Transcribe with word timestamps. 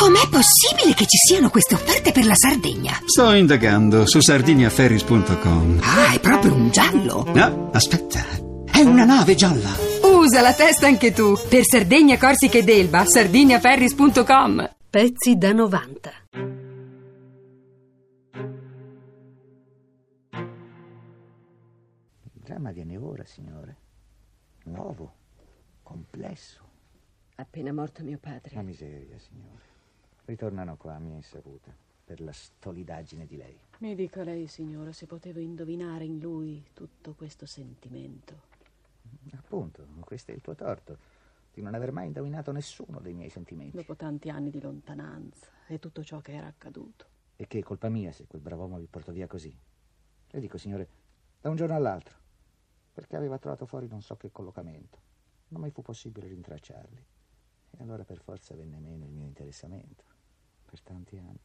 Com'è 0.00 0.26
possibile 0.30 0.94
che 0.94 1.04
ci 1.04 1.18
siano 1.18 1.50
queste 1.50 1.74
offerte 1.74 2.10
per 2.10 2.24
la 2.24 2.34
Sardegna? 2.34 2.98
Sto 3.04 3.34
indagando 3.34 4.06
su 4.06 4.18
sardiniaferris.com. 4.22 5.80
Ah, 5.82 6.14
è 6.14 6.20
proprio 6.20 6.54
un 6.54 6.70
giallo. 6.70 7.30
No, 7.34 7.68
aspetta. 7.70 8.24
È 8.64 8.80
una 8.80 9.04
nave 9.04 9.34
gialla. 9.34 9.68
Usa 10.02 10.40
la 10.40 10.54
testa 10.54 10.86
anche 10.86 11.12
tu. 11.12 11.36
Per 11.50 11.64
Sardegna, 11.64 12.16
Corsica 12.16 12.56
ed 12.56 12.70
Elba, 12.70 13.04
sardiniaferris.com. 13.04 14.74
Pezzi 14.88 15.36
da 15.36 15.52
90. 15.52 16.12
Il 22.22 22.40
dramma 22.42 22.72
viene 22.72 22.96
ora, 22.96 23.26
signore. 23.26 23.76
Nuovo, 24.64 25.12
complesso. 25.82 26.62
Appena 27.34 27.70
morto 27.70 28.02
mio 28.02 28.18
padre. 28.18 28.54
La 28.54 28.62
miseria, 28.62 29.18
signore. 29.18 29.69
Ritornano 30.30 30.76
qua 30.76 30.94
a 30.94 30.98
mia 31.00 31.16
insaputa 31.16 31.74
per 32.04 32.20
la 32.20 32.30
stolidaggine 32.30 33.26
di 33.26 33.36
lei. 33.36 33.58
Mi 33.78 33.96
dica 33.96 34.22
lei, 34.22 34.46
signora, 34.46 34.92
se 34.92 35.06
potevo 35.06 35.40
indovinare 35.40 36.04
in 36.04 36.20
lui 36.20 36.64
tutto 36.72 37.14
questo 37.14 37.46
sentimento. 37.46 38.40
Appunto, 39.32 39.84
questo 39.98 40.30
è 40.30 40.34
il 40.34 40.40
tuo 40.40 40.54
torto, 40.54 40.98
di 41.52 41.60
non 41.62 41.74
aver 41.74 41.90
mai 41.90 42.06
indovinato 42.06 42.52
nessuno 42.52 43.00
dei 43.00 43.12
miei 43.12 43.28
sentimenti. 43.28 43.76
Dopo 43.76 43.96
tanti 43.96 44.30
anni 44.30 44.50
di 44.50 44.60
lontananza 44.60 45.48
e 45.66 45.80
tutto 45.80 46.04
ciò 46.04 46.20
che 46.20 46.34
era 46.34 46.46
accaduto. 46.46 47.06
E 47.34 47.48
che 47.48 47.58
è 47.58 47.62
colpa 47.62 47.88
mia 47.88 48.12
se 48.12 48.28
quel 48.28 48.40
brav'uomo 48.40 48.78
vi 48.78 48.86
portò 48.86 49.10
via 49.10 49.26
così. 49.26 49.52
Le 50.28 50.38
dico, 50.38 50.58
signore, 50.58 50.88
da 51.40 51.50
un 51.50 51.56
giorno 51.56 51.74
all'altro, 51.74 52.16
perché 52.92 53.16
aveva 53.16 53.36
trovato 53.38 53.66
fuori 53.66 53.88
non 53.88 54.00
so 54.00 54.14
che 54.14 54.30
collocamento. 54.30 54.96
Non 55.48 55.60
mi 55.60 55.70
fu 55.72 55.82
possibile 55.82 56.28
rintracciarli. 56.28 57.04
E 57.72 57.82
allora 57.82 58.04
per 58.04 58.20
forza 58.20 58.54
venne 58.54 58.78
meno 58.78 59.06
il 59.06 59.10
mio 59.10 59.26
interessamento. 59.26 60.18
Per 60.70 60.82
tanti 60.82 61.18
anni. 61.18 61.40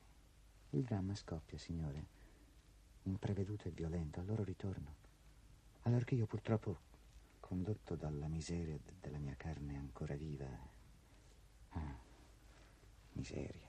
Il 0.70 0.84
dramma 0.84 1.16
scoppia, 1.16 1.58
signore, 1.58 2.06
impreveduto 3.04 3.68
e 3.68 3.72
violento, 3.72 4.20
al 4.20 4.28
loro 4.28 4.44
ritorno. 4.44 4.94
Allorché 5.82 6.14
io 6.14 6.28
purtroppo, 6.28 6.78
condotto 7.40 7.96
dalla 7.96 8.28
miseria 8.28 8.78
de- 8.78 8.94
della 9.02 9.18
mia 9.18 9.34
carne 9.36 9.78
ancora 9.78 10.14
viva... 10.14 10.46
Ah, 11.70 11.98
miseria, 13.14 13.68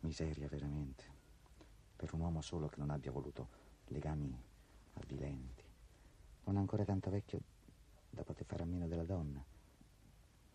miseria 0.00 0.48
veramente. 0.48 1.04
Per 1.96 2.12
un 2.12 2.20
uomo 2.20 2.42
solo 2.42 2.68
che 2.68 2.76
non 2.78 2.90
abbia 2.90 3.10
voluto 3.10 3.48
legami 3.86 4.38
avvilenti. 4.92 5.64
Non 6.44 6.58
ancora 6.58 6.84
tanto 6.84 7.08
vecchio 7.08 7.40
da 8.10 8.22
poter 8.22 8.44
fare 8.44 8.64
a 8.64 8.66
meno 8.66 8.86
della 8.86 9.04
donna 9.04 9.42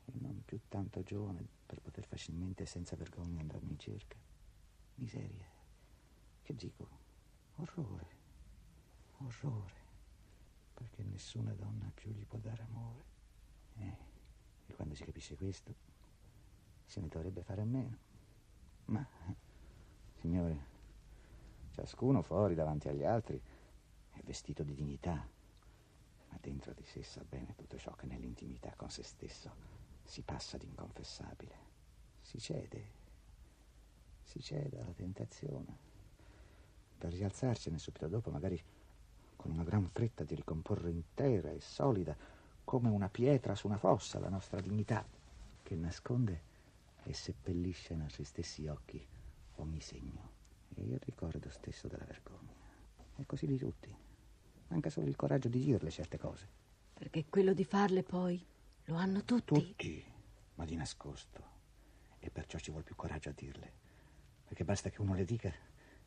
e 0.05 0.11
non 0.19 0.43
più 0.43 0.59
tanto 0.67 1.01
giovane 1.03 1.47
per 1.65 1.79
poter 1.79 2.05
facilmente 2.05 2.63
e 2.63 2.65
senza 2.65 2.95
vergogna 2.95 3.41
andarmi 3.41 3.71
in 3.71 3.79
cerca. 3.79 4.17
Miseria. 4.95 5.47
Che 6.41 6.55
dico? 6.55 6.87
Orrore. 7.55 8.07
Orrore. 9.17 9.81
Perché 10.73 11.03
nessuna 11.03 11.53
donna 11.53 11.89
più 11.93 12.11
gli 12.11 12.25
può 12.25 12.39
dare 12.39 12.63
amore. 12.63 13.03
Eh, 13.75 13.97
e 14.67 14.73
quando 14.73 14.93
si 14.95 15.03
capisce 15.03 15.35
questo, 15.35 15.73
se 16.85 16.99
ne 16.99 17.07
dovrebbe 17.07 17.43
fare 17.43 17.61
a 17.61 17.65
meno. 17.65 17.97
Ma, 18.85 19.07
signore, 20.19 20.65
ciascuno 21.71 22.21
fuori 22.21 22.55
davanti 22.55 22.89
agli 22.89 23.03
altri 23.03 23.41
è 24.11 24.21
vestito 24.23 24.63
di 24.63 24.75
dignità, 24.75 25.27
ma 26.29 26.38
dentro 26.39 26.73
di 26.73 26.83
sé 26.83 27.01
sa 27.01 27.23
bene 27.23 27.55
tutto 27.55 27.77
ciò 27.77 27.93
che 27.93 28.05
nell'intimità 28.05 28.73
con 28.75 28.89
se 28.89 29.03
stesso 29.03 29.72
si 30.14 30.22
passa 30.22 30.58
d'inconfessabile. 30.58 31.56
Si 32.22 32.39
cede, 32.39 32.92
si 34.22 34.39
cede 34.44 34.80
alla 34.80 34.94
tentazione. 34.94 35.75
Per 37.00 37.11
rialzarsene 37.11 37.80
subito 37.80 38.08
dopo, 38.08 38.30
magari 38.30 38.61
con 39.36 39.50
una 39.50 39.64
gran 39.64 39.89
fretta 39.89 40.23
di 40.23 40.36
ricomporre 40.36 40.91
intera 40.91 41.50
e 41.50 41.59
solida, 41.59 42.16
come 42.63 42.90
una 42.90 43.09
pietra 43.09 43.56
su 43.56 43.66
una 43.66 43.79
fossa, 43.79 44.19
la 44.19 44.29
nostra 44.29 44.62
dignità, 44.62 45.03
che 45.63 45.75
nasconde 45.75 46.41
e 47.06 47.13
seppellisce 47.16 47.94
ai 47.94 48.00
nostri 48.00 48.23
stessi 48.23 48.68
occhi 48.68 49.03
ogni 49.56 49.81
segno 49.81 50.29
e 50.75 50.84
il 50.84 51.00
ricordo 51.00 51.50
stesso 51.50 51.88
della 51.88 52.06
vergogna. 52.06 52.53
È 53.16 53.25
così 53.25 53.47
di 53.47 53.57
tutti. 53.57 53.91
Manca 54.68 54.91
solo 54.91 55.07
il 55.07 55.16
coraggio 55.16 55.47
di 55.50 55.59
dirle 55.59 55.90
certe 55.90 56.19
cose. 56.19 56.47
Perché 56.94 57.25
quello 57.29 57.53
di 57.53 57.66
farle 57.66 58.03
poi 58.03 58.46
lo 58.85 58.95
hanno 58.95 59.23
tutti. 59.23 59.53
Tutti, 59.53 60.03
ma 60.55 60.66
di 60.66 60.75
nascosto. 60.75 61.51
E 62.19 62.29
perciò 62.29 62.57
ci 62.57 62.69
vuole 62.71 62.85
più 62.85 62.95
coraggio 62.95 63.29
a 63.29 63.33
dirle. 63.33 63.71
Perché 64.45 64.63
basta 64.63 64.89
che 64.89 65.01
uno 65.01 65.13
le 65.13 65.25
dica, 65.25 65.51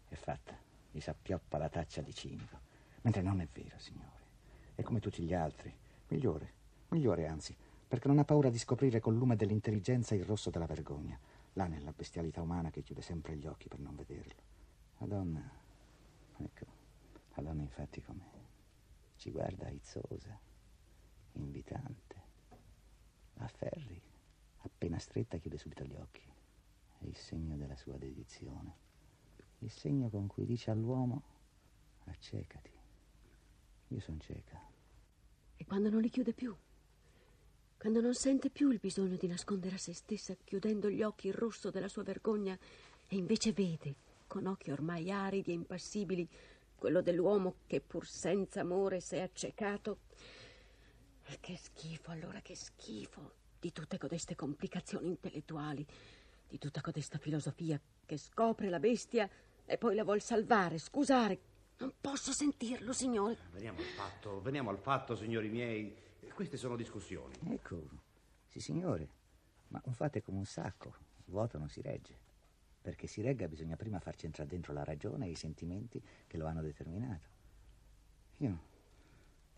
è 0.09 0.15
fatta. 0.15 0.57
Gli 0.91 1.01
s'appioppa 1.01 1.59
la 1.59 1.69
taccia 1.69 2.01
di 2.01 2.15
cinico. 2.15 2.59
Mentre 3.03 3.23
non 3.23 3.41
è 3.41 3.49
vero, 3.53 3.79
signore. 3.79 4.25
È 4.75 4.83
come 4.83 5.01
tutti 5.01 5.23
gli 5.23 5.35
altri. 5.35 5.75
Migliore, 6.09 6.53
migliore 6.89 7.27
anzi, 7.27 7.57
perché 7.89 8.09
non 8.09 8.19
ha 8.19 8.25
paura 8.25 8.51
di 8.51 8.59
scoprire 8.59 9.01
col 9.01 9.17
lume 9.17 9.37
dell'intelligenza 9.37 10.15
il 10.15 10.25
rosso 10.25 10.51
della 10.51 10.67
vergogna, 10.67 11.19
là 11.55 11.67
nella 11.67 11.93
bestialità 11.93 12.43
umana 12.43 12.71
che 12.71 12.83
chiude 12.83 13.03
sempre 13.03 13.37
gli 13.37 13.47
occhi 13.47 13.69
per 13.69 13.81
non 13.81 13.95
vederlo. 13.95 14.43
La 14.99 15.07
donna, 15.07 15.51
ecco, 16.39 16.67
la 17.35 17.43
donna 17.43 17.63
infatti 17.63 18.03
com'è? 18.03 18.25
Ci 19.17 19.31
guarda 19.31 19.67
aizzosa, 19.67 20.39
invitante. 21.33 22.16
La 23.59 23.69
afferri, 23.69 24.01
appena 24.59 24.99
stretta 24.99 25.39
chiude 25.39 25.57
subito 25.57 25.83
gli 25.85 25.95
occhi. 25.95 26.23
È 26.99 27.05
il 27.07 27.17
segno 27.17 27.57
della 27.57 27.77
sua 27.77 27.97
dedizione. 27.97 28.85
Il 29.61 29.71
segno 29.71 30.11
con 30.11 30.27
cui 30.27 30.45
dice 30.45 30.71
all'uomo 30.71 31.23
accecati. 32.05 32.71
Io 33.89 34.01
sono 34.01 34.19
cieca. 34.19 34.61
E 35.57 35.65
quando 35.65 35.89
non 35.89 36.03
li 36.03 36.11
chiude 36.11 36.35
più? 36.35 36.55
Quando 37.79 38.01
non 38.01 38.15
sente 38.15 38.51
più 38.51 38.71
il 38.71 38.79
bisogno 38.79 39.17
di 39.17 39.27
nascondere 39.27 39.77
a 39.77 39.79
se 39.79 39.95
stessa, 39.95 40.35
chiudendo 40.35 40.91
gli 40.91 41.03
occhi 41.03 41.29
il 41.29 41.35
rosso 41.35 41.71
della 41.71 41.89
sua 41.89 42.03
vergogna, 42.03 42.59
e 43.09 43.17
invece 43.17 43.53
vede, 43.53 43.95
con 44.27 44.47
occhi 44.47 44.71
ormai 44.71 45.11
aridi 45.11 45.53
e 45.53 45.55
impassibili, 45.55 46.29
quello 46.75 47.01
dell'uomo 47.01 47.57
che 47.67 47.81
pur 47.81 48.07
senza 48.07 48.61
amore 48.61 49.01
si 49.01 49.17
è 49.17 49.21
accecato. 49.21 50.01
Che 51.41 51.57
schifo, 51.57 52.11
allora 52.11 52.41
che 52.41 52.55
schifo 52.55 53.45
di 53.67 53.73
tutte 53.73 53.99
codeste 53.99 54.37
complicazioni 54.37 55.09
intellettuali, 55.09 55.85
di 56.49 56.57
tutta 56.57 56.81
codesta 56.81 57.19
filosofia 57.19 57.81
che 58.05 58.17
scopre 58.17 58.69
la 58.69 58.79
bestia 58.79 59.29
e 59.65 59.77
poi 59.77 59.97
la 59.97 60.05
vuol 60.05 60.23
salvare, 60.23 60.79
scusare. 60.79 61.41
Non 61.79 61.93
posso 62.01 62.33
sentirlo, 62.33 62.93
signore. 62.93 63.37
Veniamo 63.51 63.81
al 63.81 63.87
fatto, 63.87 64.41
veniamo 64.41 64.71
al 64.71 64.79
fatto, 64.79 65.17
signori 65.17 65.49
miei. 65.49 65.93
Queste 66.33 66.57
sono 66.57 66.77
discussioni. 66.77 67.35
Ecco, 67.49 67.89
sì 68.47 68.61
signore, 68.61 69.09
ma 69.69 69.83
un 69.87 69.95
fatto 69.95 70.19
è 70.19 70.23
come 70.23 70.39
un 70.39 70.45
sacco, 70.45 70.95
vuoto 71.25 71.59
non 71.59 71.69
si 71.69 71.81
regge. 71.83 72.17
Perché 72.81 73.09
si 73.09 73.21
regga 73.21 73.49
bisogna 73.49 73.75
prima 73.75 73.99
farci 73.99 74.27
entrare 74.27 74.49
dentro 74.49 74.73
la 74.73 74.85
ragione 74.85 75.27
e 75.27 75.31
i 75.31 75.35
sentimenti 75.35 76.01
che 76.29 76.37
lo 76.37 76.47
hanno 76.47 76.63
determinato. 76.63 77.29
Io, 78.37 78.61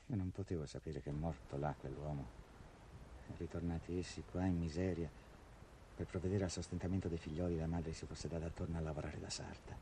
io 0.06 0.16
non 0.16 0.30
potevo 0.30 0.64
sapere 0.64 1.02
che 1.02 1.10
è 1.10 1.12
morto 1.12 1.58
là 1.58 1.74
quell'uomo. 1.78 2.46
Ritornati 3.36 3.98
essi 3.98 4.22
qua 4.30 4.44
in 4.44 4.58
miseria 4.58 5.10
per 5.94 6.06
provvedere 6.06 6.44
al 6.44 6.50
sostentamento 6.50 7.08
dei 7.08 7.18
figlioli, 7.18 7.56
la 7.56 7.66
madre 7.66 7.92
si 7.92 8.06
fosse 8.06 8.28
data 8.28 8.46
attorno 8.46 8.78
a 8.78 8.80
lavorare 8.80 9.18
da 9.20 9.30
sarta. 9.30 9.76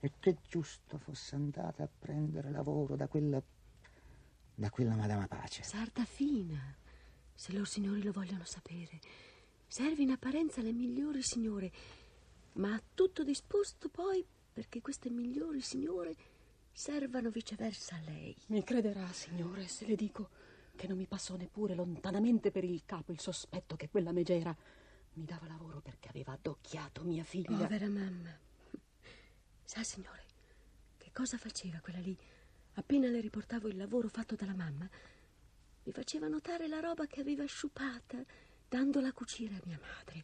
E 0.00 0.12
che 0.18 0.36
giusto 0.48 0.98
fosse 0.98 1.34
andata 1.34 1.82
a 1.82 1.88
prendere 1.88 2.50
lavoro 2.50 2.96
da 2.96 3.06
quella. 3.06 3.42
da 4.54 4.70
quella 4.70 4.94
Madama 4.94 5.26
Pace. 5.26 5.62
Sarta 5.62 6.04
fina, 6.04 6.76
se 7.34 7.52
loro 7.52 7.64
signori 7.64 8.02
lo 8.02 8.12
vogliono 8.12 8.44
sapere. 8.44 8.98
Serve 9.66 10.02
in 10.02 10.10
apparenza 10.10 10.60
le 10.60 10.72
migliori 10.72 11.22
signore, 11.22 11.70
ma 12.54 12.74
ha 12.74 12.82
tutto 12.94 13.22
disposto 13.22 13.88
poi 13.88 14.24
perché 14.52 14.80
queste 14.80 15.08
migliori 15.10 15.60
signore 15.60 16.14
servano 16.72 17.30
viceversa 17.30 17.96
a 17.96 18.00
lei. 18.00 18.36
Mi 18.48 18.64
crederà, 18.64 19.06
signore, 19.12 19.66
se 19.68 19.86
le 19.86 19.94
dico 19.94 20.28
che 20.80 20.86
non 20.86 20.96
mi 20.96 21.06
passò 21.06 21.36
neppure 21.36 21.74
lontanamente 21.74 22.50
per 22.50 22.64
il 22.64 22.86
capo 22.86 23.12
il 23.12 23.20
sospetto 23.20 23.76
che 23.76 23.90
quella 23.90 24.12
megera 24.12 24.56
mi 25.12 25.26
dava 25.26 25.46
lavoro 25.46 25.82
perché 25.82 26.08
aveva 26.08 26.32
addocchiato 26.32 27.02
mia 27.02 27.22
figlia. 27.22 27.66
Povera 27.66 27.86
mamma. 27.86 28.34
Sa, 29.62 29.82
signore, 29.82 30.24
che 30.96 31.10
cosa 31.12 31.36
faceva 31.36 31.80
quella 31.80 31.98
lì? 31.98 32.16
Appena 32.72 33.08
le 33.08 33.20
riportavo 33.20 33.68
il 33.68 33.76
lavoro 33.76 34.08
fatto 34.08 34.36
dalla 34.36 34.54
mamma, 34.54 34.88
mi 35.82 35.92
faceva 35.92 36.28
notare 36.28 36.66
la 36.66 36.80
roba 36.80 37.06
che 37.06 37.20
aveva 37.20 37.44
sciupata, 37.44 38.24
dandola 38.66 39.08
a 39.08 39.12
cucire 39.12 39.56
a 39.56 39.62
mia 39.66 39.78
madre. 39.78 40.22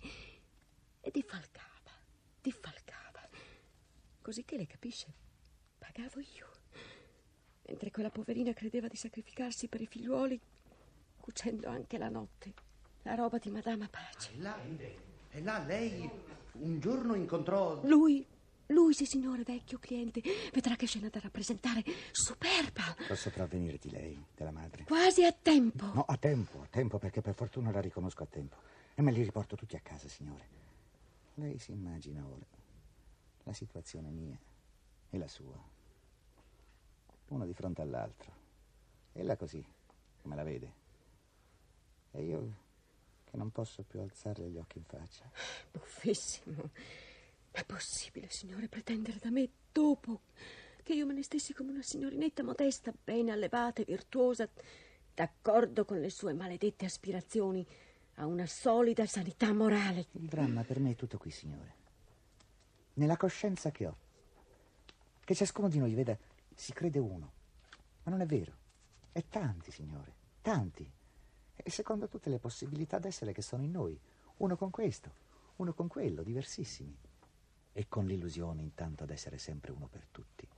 E 1.03 1.11
diffalcava, 1.11 1.93
diffalcava. 2.41 3.29
Così 4.23 4.43
che 4.47 4.56
lei 4.56 4.67
capisce, 4.67 5.12
pagavo 5.76 6.19
io. 6.20 6.56
Mentre 7.69 7.91
quella 7.91 8.11
poverina 8.11 8.53
credeva 8.53 8.89
di 8.89 8.97
sacrificarsi 8.97 9.69
per 9.69 9.81
i 9.81 9.87
figliuoli, 9.87 10.41
cucendo 11.21 11.69
anche 11.69 11.99
la 11.99 12.09
notte 12.09 12.55
la 13.07 13.15
roba 13.15 13.39
di 13.39 13.51
Madama 13.51 13.89
Pace. 13.89 14.33
E 14.33 14.39
là, 14.39 14.59
e 15.31 15.41
là 15.41 15.59
lei 15.65 16.11
un 16.55 16.81
giorno 16.81 17.15
incontrò... 17.15 17.81
Lui, 17.85 18.27
lui 18.67 18.95
sì, 18.95 19.05
signore, 19.07 19.45
vecchio 19.45 19.79
cliente. 19.79 20.21
Vedrà 20.53 20.75
che 20.75 20.87
scena 20.87 21.09
da 21.09 21.21
rappresentare. 21.21 21.85
Superba! 22.11 22.97
Posso 23.07 23.31
provvenirti 23.31 23.91
lei, 23.91 24.21
della 24.35 24.51
madre? 24.51 24.85
Quasi 24.85 25.25
a 25.25 25.33
tempo. 25.33 25.87
No, 25.87 26.03
a 26.03 26.17
tempo, 26.17 26.63
a 26.63 26.67
tempo, 26.69 26.99
perché 26.99 27.21
per 27.21 27.35
fortuna 27.35 27.71
la 27.71 27.81
riconosco 27.81 28.25
a 28.25 28.27
tempo. 28.27 28.57
E 28.95 29.03
me 29.03 29.13
li 29.13 29.23
riporto 29.23 29.55
tutti 29.55 29.77
a 29.77 29.81
casa, 29.81 30.09
signore. 30.09 30.55
Lei 31.35 31.59
si 31.59 31.71
immagina 31.71 32.27
ora 32.27 32.47
la 33.45 33.53
situazione 33.53 34.11
mia 34.11 34.37
e 35.11 35.19
la 35.19 35.29
sua. 35.29 35.75
Uno 37.28 37.44
di 37.46 37.55
fronte 37.55 37.82
all'altro. 37.82 38.32
E 39.12 39.23
là 39.23 39.37
così, 39.37 39.64
come 40.23 40.37
la 40.37 40.43
vede. 40.43 40.73
E 42.12 42.23
io 42.23 42.52
che 43.25 43.37
non 43.37 43.50
posso 43.50 43.82
più 43.82 44.00
alzare 44.00 44.49
gli 44.49 44.58
occhi 44.58 44.78
in 44.78 44.84
faccia. 44.84 45.28
Buffissimo. 45.73 46.70
Ma 47.52 47.61
è 47.61 47.64
possibile, 47.64 48.28
signore, 48.31 48.69
pretendere 48.69 49.19
da 49.19 49.31
me, 49.31 49.49
dopo 49.73 50.20
che 50.82 50.94
io 50.94 51.05
me 51.05 51.14
ne 51.14 51.23
stessi 51.23 51.52
come 51.52 51.73
una 51.73 51.82
signorinetta 51.82 52.44
modesta, 52.44 52.93
bene 53.02 53.32
allevata 53.32 53.82
e 53.82 53.84
virtuosa, 53.84 54.49
d'accordo 55.14 55.84
con 55.84 56.00
le 56.00 56.11
sue 56.11 56.32
maledette 56.32 56.84
aspirazioni 56.84 57.67
a 58.17 58.26
una 58.26 58.46
solida 58.46 59.05
sanità 59.06 59.52
morale? 59.52 60.06
Il 60.12 60.29
dramma 60.29 60.62
per 60.62 60.79
me 60.79 60.93
è 60.93 60.94
tutto 60.94 61.19
qui, 61.19 61.31
signore. 61.31 61.75
Nella 62.94 63.17
coscienza 63.17 63.70
che 63.72 63.87
ho. 63.87 63.96
Che 65.25 65.34
ciascuno 65.34 65.69
di 65.69 65.79
noi, 65.79 65.93
veda, 65.94 66.17
si 66.56 66.73
crede 66.73 66.99
uno. 66.99 67.32
Ma 68.03 68.11
non 68.11 68.23
è 68.23 68.26
vero. 68.26 68.64
E 69.12 69.29
tanti, 69.29 69.70
signore, 69.70 70.14
tanti. 70.43 70.91
E 71.55 71.70
secondo 71.70 72.08
tutte 72.08 72.31
le 72.31 72.38
possibilità 72.38 72.99
d'essere 72.99 73.32
che 73.32 73.43
sono 73.43 73.62
in 73.62 73.70
noi. 73.70 73.99
Uno 74.38 74.56
con 74.56 74.70
questo, 74.70 75.12
uno 75.56 75.75
con 75.75 75.87
quello, 75.87 76.23
diversissimi. 76.23 76.97
E 77.73 77.88
con 77.88 78.06
l'illusione 78.06 78.62
intanto 78.62 79.05
d'essere 79.05 79.38
sempre 79.38 79.73
uno 79.73 79.87
per 79.87 80.06
tutti. 80.11 80.49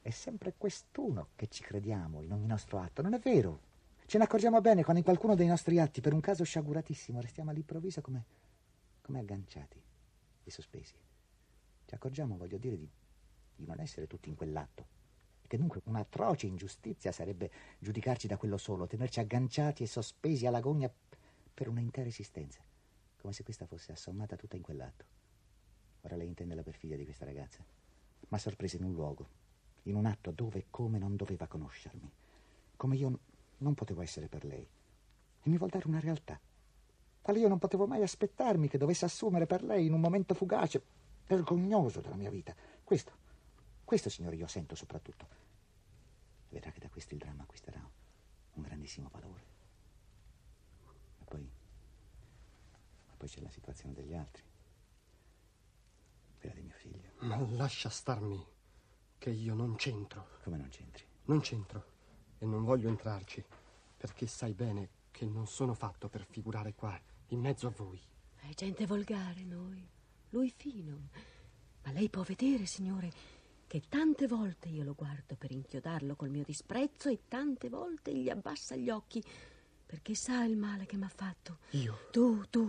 È 0.00 0.10
sempre 0.10 0.54
quest'uno 0.56 1.28
che 1.34 1.48
ci 1.48 1.62
crediamo 1.62 2.22
in 2.22 2.32
ogni 2.32 2.46
nostro 2.46 2.78
atto, 2.78 3.02
non 3.02 3.14
è 3.14 3.18
vero? 3.18 3.66
Ce 4.06 4.16
ne 4.16 4.24
accorgiamo 4.24 4.60
bene 4.60 4.82
quando 4.82 5.00
in 5.00 5.04
qualcuno 5.04 5.34
dei 5.34 5.46
nostri 5.46 5.78
atti, 5.78 6.00
per 6.00 6.14
un 6.14 6.20
caso 6.20 6.44
sciaguratissimo, 6.44 7.20
restiamo 7.20 7.50
all'improvviso 7.50 8.00
come, 8.00 8.24
come 9.02 9.18
agganciati 9.18 9.82
e 10.44 10.50
sospesi. 10.50 10.94
Ci 11.84 11.94
accorgiamo, 11.94 12.36
voglio 12.36 12.58
dire, 12.58 12.78
di, 12.78 12.88
di 13.56 13.66
non 13.66 13.80
essere 13.80 14.06
tutti 14.06 14.28
in 14.28 14.34
quell'atto. 14.34 14.97
Che 15.48 15.56
dunque 15.56 15.80
un'atroce 15.84 16.46
ingiustizia 16.46 17.10
sarebbe 17.10 17.50
giudicarci 17.78 18.26
da 18.26 18.36
quello 18.36 18.58
solo, 18.58 18.86
tenerci 18.86 19.18
agganciati 19.18 19.82
e 19.82 19.86
sospesi 19.86 20.44
all'agonia 20.44 20.92
per 21.54 21.68
un'intera 21.68 22.06
esistenza, 22.06 22.60
come 23.16 23.32
se 23.32 23.44
questa 23.44 23.64
fosse 23.64 23.92
assommata 23.92 24.36
tutta 24.36 24.56
in 24.56 24.62
quell'atto. 24.62 25.04
Ora 26.02 26.16
lei 26.16 26.26
intende 26.26 26.54
la 26.54 26.62
perfidia 26.62 26.98
di 26.98 27.04
questa 27.04 27.24
ragazza. 27.24 27.64
Ma 28.28 28.36
sorpresa 28.36 28.76
in 28.76 28.84
un 28.84 28.92
luogo, 28.92 29.28
in 29.84 29.94
un 29.94 30.04
atto 30.04 30.32
dove 30.32 30.58
e 30.58 30.66
come 30.68 30.98
non 30.98 31.16
doveva 31.16 31.46
conoscermi, 31.46 32.12
come 32.76 32.96
io 32.96 33.18
non 33.56 33.72
potevo 33.72 34.02
essere 34.02 34.28
per 34.28 34.44
lei. 34.44 34.68
E 35.40 35.48
mi 35.48 35.56
vuol 35.56 35.70
dare 35.70 35.88
una 35.88 35.98
realtà, 35.98 36.38
quale 37.22 37.38
io 37.38 37.48
non 37.48 37.58
potevo 37.58 37.86
mai 37.86 38.02
aspettarmi 38.02 38.68
che 38.68 38.76
dovesse 38.76 39.06
assumere 39.06 39.46
per 39.46 39.62
lei 39.62 39.86
in 39.86 39.94
un 39.94 40.00
momento 40.00 40.34
fugace, 40.34 40.82
vergognoso 41.26 42.02
della 42.02 42.16
mia 42.16 42.30
vita. 42.30 42.54
Questo, 42.84 43.12
questo, 43.88 44.10
signore, 44.10 44.36
io 44.36 44.46
sento 44.46 44.74
soprattutto. 44.74 45.26
Vedrà 46.50 46.70
che 46.70 46.78
da 46.78 46.90
questo 46.90 47.14
il 47.14 47.20
dramma 47.20 47.44
acquisterà 47.44 47.80
un 48.52 48.62
grandissimo 48.62 49.08
valore. 49.10 49.42
E 51.20 51.24
poi, 51.24 51.50
ma 53.06 53.14
poi 53.16 53.28
c'è 53.30 53.40
la 53.40 53.48
situazione 53.48 53.94
degli 53.94 54.12
altri 54.12 54.44
quella 56.38 56.54
di 56.54 56.60
mio 56.60 56.74
figlio. 56.74 57.12
Ma 57.20 57.38
lascia 57.52 57.88
starmi, 57.88 58.46
che 59.16 59.30
io 59.30 59.54
non 59.54 59.74
c'entro. 59.76 60.36
Come 60.42 60.58
non 60.58 60.68
c'entri? 60.68 61.04
Non 61.24 61.40
c'entro 61.40 61.96
e 62.36 62.44
non 62.44 62.64
voglio 62.64 62.88
entrarci, 62.88 63.42
perché 63.96 64.26
sai 64.26 64.52
bene 64.52 64.90
che 65.10 65.24
non 65.24 65.46
sono 65.46 65.72
fatto 65.72 66.10
per 66.10 66.26
figurare 66.28 66.74
qua, 66.74 67.00
in 67.28 67.40
mezzo 67.40 67.66
a 67.66 67.70
voi. 67.70 67.98
È 68.36 68.50
gente 68.50 68.84
volgare 68.84 69.44
noi, 69.44 69.88
lui 70.28 70.52
fino. 70.54 71.08
Ma 71.84 71.92
lei 71.92 72.10
può 72.10 72.22
vedere, 72.22 72.66
signore, 72.66 73.37
che 73.68 73.82
tante 73.86 74.26
volte 74.26 74.68
io 74.68 74.82
lo 74.82 74.94
guardo 74.94 75.36
per 75.36 75.52
inchiodarlo 75.52 76.16
col 76.16 76.30
mio 76.30 76.42
disprezzo 76.42 77.10
e 77.10 77.20
tante 77.28 77.68
volte 77.68 78.14
gli 78.14 78.30
abbassa 78.30 78.74
gli 78.74 78.88
occhi 78.88 79.22
perché 79.84 80.14
sa 80.14 80.42
il 80.44 80.56
male 80.56 80.86
che 80.86 80.96
m'ha 80.96 81.08
fatto. 81.08 81.58
Io? 81.70 82.08
Tu, 82.10 82.48
tu. 82.48 82.66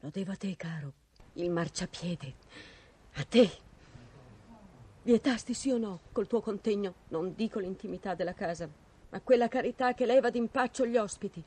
Lo 0.00 0.10
devo 0.10 0.32
a 0.32 0.36
te, 0.36 0.56
caro. 0.56 0.92
Il 1.34 1.50
marciapiede. 1.50 2.34
A 3.14 3.24
te. 3.24 3.50
Vietasti 5.02 5.52
sì 5.52 5.70
o 5.70 5.76
no 5.76 6.00
col 6.12 6.26
tuo 6.26 6.40
contegno, 6.40 6.94
non 7.08 7.34
dico 7.34 7.58
l'intimità 7.58 8.14
della 8.14 8.34
casa, 8.34 8.68
ma 9.10 9.20
quella 9.20 9.48
carità 9.48 9.92
che 9.92 10.06
leva 10.06 10.30
d'impaccio 10.30 10.86
gli 10.86 10.96
ospiti. 10.96 11.44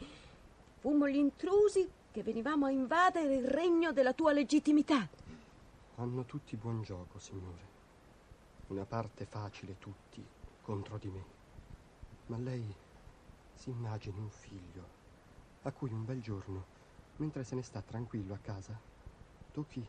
Fummo 0.78 1.10
gli 1.10 1.18
intrusi 1.18 1.90
che 2.12 2.22
venivamo 2.22 2.68
a 2.68 2.72
invadere 2.72 3.36
il 3.36 3.48
regno 3.48 3.92
della 3.92 4.14
tua 4.14 4.32
legittimità. 4.32 5.10
Hanno 5.96 6.24
tutti 6.26 6.56
buon 6.56 6.84
gioco, 6.84 7.18
signore. 7.18 7.78
Una 8.70 8.86
parte 8.86 9.26
facile 9.26 9.80
tutti 9.80 10.24
contro 10.62 11.00
di 11.00 11.10
me. 11.10 11.26
Ma 12.28 12.38
lei 12.38 12.72
si 13.56 13.72
immagini 13.72 14.20
un 14.20 14.30
figlio 14.30 14.88
a 15.64 15.72
cui 15.72 15.92
un 15.92 16.06
bel 16.06 16.22
giorno, 16.22 16.68
mentre 17.16 17.44
se 17.44 17.56
ne 17.56 17.64
sta 17.64 17.82
tranquillo 17.82 18.36
a 18.36 18.38
casa, 18.38 18.80
tocchi 19.52 19.82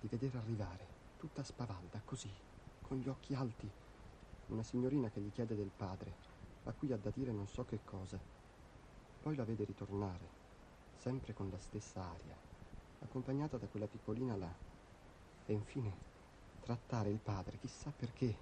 di 0.00 0.08
vedere 0.08 0.38
arrivare 0.38 0.88
tutta 1.18 1.42
spavalda, 1.42 2.00
così, 2.06 2.32
con 2.80 2.96
gli 2.96 3.06
occhi 3.06 3.34
alti, 3.34 3.70
una 4.46 4.62
signorina 4.62 5.10
che 5.10 5.20
gli 5.20 5.30
chiede 5.30 5.54
del 5.54 5.70
padre, 5.76 6.16
a 6.64 6.72
cui 6.72 6.90
ha 6.92 6.96
da 6.96 7.10
dire 7.10 7.32
non 7.32 7.46
so 7.46 7.66
che 7.66 7.80
cosa. 7.84 8.18
Poi 9.20 9.36
la 9.36 9.44
vede 9.44 9.64
ritornare, 9.64 10.30
sempre 10.96 11.34
con 11.34 11.50
la 11.50 11.58
stessa 11.58 12.00
aria, 12.00 12.34
accompagnata 13.00 13.58
da 13.58 13.66
quella 13.66 13.86
piccolina 13.86 14.36
là. 14.36 14.56
E 15.44 15.52
infine 15.52 16.05
trattare 16.66 17.10
il 17.10 17.20
padre, 17.20 17.58
chissà 17.58 17.92
perché, 17.96 18.36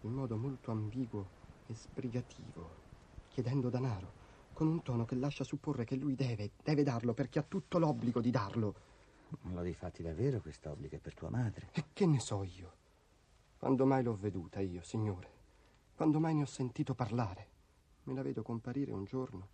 in 0.00 0.12
modo 0.12 0.36
molto 0.36 0.72
ambiguo 0.72 1.28
e 1.68 1.74
sbrigativo, 1.76 2.68
chiedendo 3.28 3.70
denaro, 3.70 4.24
con 4.52 4.66
un 4.66 4.82
tono 4.82 5.04
che 5.04 5.14
lascia 5.14 5.44
supporre 5.44 5.84
che 5.84 5.94
lui 5.94 6.16
deve, 6.16 6.50
deve 6.60 6.82
darlo 6.82 7.14
perché 7.14 7.38
ha 7.38 7.44
tutto 7.44 7.78
l'obbligo 7.78 8.20
di 8.20 8.32
darlo. 8.32 8.74
Non 9.42 9.54
lo 9.54 9.62
difatti 9.62 10.02
davvero 10.02 10.40
quest'obbligo 10.40 10.96
è 10.96 10.98
per 10.98 11.14
tua 11.14 11.30
madre? 11.30 11.68
E 11.72 11.84
che 11.92 12.04
ne 12.04 12.18
so 12.18 12.42
io? 12.42 12.72
Quando 13.58 13.86
mai 13.86 14.02
l'ho 14.02 14.16
veduta 14.16 14.58
io, 14.58 14.82
signore? 14.82 15.30
Quando 15.94 16.18
mai 16.18 16.34
ne 16.34 16.42
ho 16.42 16.46
sentito 16.46 16.96
parlare? 16.96 17.48
Me 18.04 18.14
la 18.14 18.22
vedo 18.22 18.42
comparire 18.42 18.90
un 18.90 19.04
giorno 19.04 19.48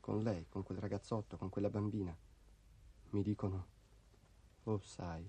con 0.00 0.22
lei, 0.22 0.44
con 0.50 0.62
quel 0.62 0.76
ragazzotto, 0.76 1.38
con 1.38 1.48
quella 1.48 1.70
bambina. 1.70 2.14
Mi 3.10 3.22
dicono, 3.22 3.66
oh 4.64 4.80
sai, 4.80 5.26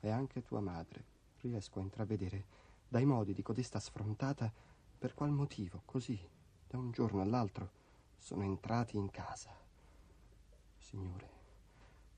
è 0.00 0.08
anche 0.08 0.42
tua 0.42 0.60
madre. 0.60 1.16
Riesco 1.40 1.78
a 1.78 1.82
intravedere 1.82 2.44
dai 2.88 3.04
modi 3.04 3.32
di 3.32 3.42
codesta 3.42 3.78
sfrontata 3.78 4.52
per 4.98 5.14
qual 5.14 5.30
motivo, 5.30 5.82
così, 5.84 6.18
da 6.66 6.78
un 6.78 6.90
giorno 6.90 7.22
all'altro, 7.22 7.70
sono 8.16 8.42
entrati 8.42 8.96
in 8.96 9.10
casa. 9.10 9.50
Signore, 10.76 11.30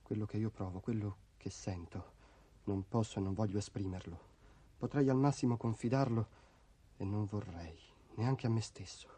quello 0.02 0.24
che 0.24 0.38
io 0.38 0.50
provo, 0.50 0.80
quello 0.80 1.16
che 1.36 1.50
sento, 1.50 2.12
non 2.64 2.88
posso 2.88 3.18
e 3.18 3.22
non 3.22 3.34
voglio 3.34 3.58
esprimerlo. 3.58 4.28
Potrei 4.78 5.08
al 5.10 5.16
massimo 5.16 5.56
confidarlo 5.56 6.28
e 6.96 7.04
non 7.04 7.26
vorrei, 7.26 7.78
neanche 8.14 8.46
a 8.46 8.50
me 8.50 8.62
stesso. 8.62 9.08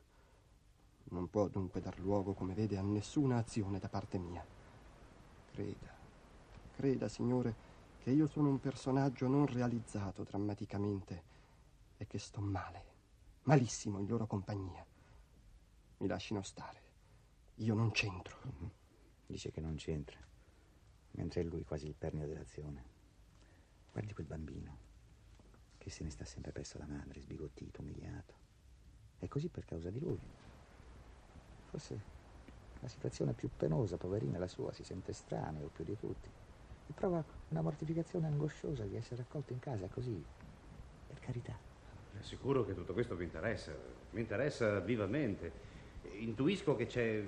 Non 1.05 1.31
può 1.31 1.47
dunque 1.49 1.81
dar 1.81 1.99
luogo, 2.01 2.33
come 2.33 2.55
vede, 2.55 2.77
a 2.77 2.83
nessuna 2.83 3.37
azione 3.37 3.79
da 3.79 3.89
parte 3.89 4.19
mia. 4.19 4.45
Creda, 5.53 5.95
creda, 6.75 7.09
Signore, 7.09 7.55
che 8.03 8.11
io 8.11 8.27
sono 8.27 8.49
un 8.49 8.59
personaggio 8.59 9.29
non 9.29 9.47
realizzato 9.47 10.25
drammaticamente 10.25 11.23
e 11.97 12.07
che 12.07 12.19
sto 12.19 12.41
male, 12.41 12.85
malissimo 13.43 14.01
in 14.01 14.09
loro 14.09 14.27
compagnia. 14.27 14.85
Mi 15.99 16.09
lasciano 16.09 16.43
stare. 16.43 16.81
Io 17.57 17.75
non 17.75 17.93
c'entro. 17.93 18.37
Dice 19.27 19.53
che 19.53 19.61
non 19.61 19.77
c'entra 19.77 20.19
mentre 21.13 21.43
è 21.43 21.45
lui 21.45 21.65
quasi 21.65 21.87
il 21.87 21.95
pernio 21.95 22.27
dell'azione. 22.27 22.91
Guardi 23.93 24.15
quel 24.15 24.27
bambino, 24.27 24.79
che 25.79 25.91
se 25.91 26.03
ne 26.03 26.11
sta 26.11 26.25
sempre 26.25 26.53
presso 26.53 26.79
la 26.79 26.87
madre, 26.87 27.21
sbigottito, 27.21 27.83
umiliato. 27.83 28.35
È 29.19 29.29
così 29.29 29.49
per 29.49 29.65
causa 29.65 29.91
di 29.91 30.01
lui. 30.01 30.19
Forse 31.67 32.01
la 32.81 32.89
situazione 32.89 33.33
più 33.33 33.49
penosa, 33.57 33.97
poverina, 33.97 34.39
la 34.39 34.49
sua, 34.49 34.73
si 34.73 34.83
sente 34.83 35.11
estraneo 35.13 35.69
più 35.69 35.85
di 35.85 35.97
tutti. 35.97 36.29
E 36.89 36.93
prova 36.93 37.23
una 37.53 37.61
mortificazione 37.61 38.27
angosciosa 38.27 38.85
di 38.85 38.97
essere 38.97 39.23
accolto 39.23 39.53
in 39.53 39.61
casa 39.61 39.87
così, 39.87 40.23
per 41.07 41.21
carità. 41.21 41.57
È 42.19 42.23
sicuro 42.23 42.65
che 42.65 42.75
tutto 42.75 42.95
questo 42.95 43.15
mi 43.15 43.25
interessa, 43.25 43.73
mi 44.11 44.21
interessa 44.21 44.81
vivamente. 44.81 45.71
Intuisco 46.19 46.75
che 46.75 46.87
c'è, 46.87 47.23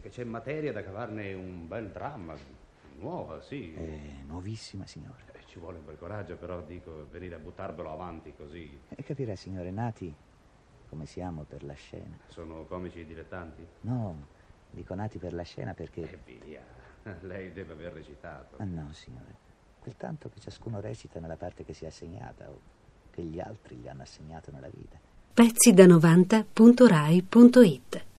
che 0.00 0.08
c'è 0.08 0.24
materia 0.24 0.72
da 0.72 0.82
cavarne 0.82 1.32
un 1.34 1.68
bel 1.68 1.90
dramma, 1.90 2.64
Nuova, 2.98 3.42
sì. 3.42 3.74
È 3.74 4.22
nuovissima, 4.26 4.86
signore. 4.86 5.24
Eh, 5.32 5.44
ci 5.46 5.58
vuole 5.58 5.76
un 5.76 5.84
bel 5.84 5.98
coraggio, 5.98 6.36
però 6.36 6.62
dico, 6.62 7.06
venire 7.10 7.34
a 7.34 7.38
buttarvelo 7.38 7.92
avanti 7.92 8.32
così. 8.34 8.80
E 8.88 9.02
capirà, 9.02 9.36
signore, 9.36 9.70
nati 9.70 10.14
come 10.88 11.04
siamo 11.04 11.42
per 11.42 11.62
la 11.62 11.74
scena. 11.74 12.16
Sono 12.28 12.64
comici 12.64 13.04
dilettanti? 13.04 13.66
No, 13.82 14.26
dico 14.70 14.94
nati 14.94 15.18
per 15.18 15.34
la 15.34 15.42
scena 15.42 15.74
perché... 15.74 16.10
E 16.10 16.18
via, 16.24 16.62
lei 17.20 17.52
deve 17.52 17.74
aver 17.74 17.92
recitato. 17.92 18.56
Ah 18.56 18.64
no, 18.64 18.90
signore, 18.92 19.36
quel 19.86 19.96
tanto 19.96 20.28
che 20.28 20.40
ciascuno 20.40 20.80
recita 20.80 21.20
nella 21.20 21.36
parte 21.36 21.64
che 21.64 21.72
si 21.72 21.84
è 21.84 21.86
assegnata 21.86 22.50
o 22.50 22.58
che 23.10 23.22
gli 23.22 23.38
altri 23.38 23.76
gli 23.76 23.86
hanno 23.86 24.02
assegnato 24.02 24.50
nella 24.50 24.68
vita. 24.68 24.98
Pezzi 25.32 25.72
da 25.72 25.86
90.rai.it 25.86 28.06